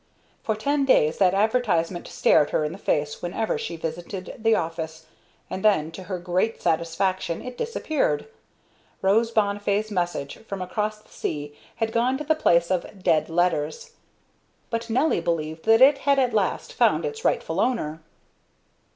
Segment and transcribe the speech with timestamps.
[0.41, 5.05] For ten days that advertisement stared her in the face whenever she visited the office,
[5.47, 8.27] and then, to her great satisfaction, it disappeared.
[9.03, 13.91] Rose Bonnifay's message from across the sea had gone to the place of "dead" letters,
[14.71, 17.99] but Nelly believed that it had at last found its rightful owner.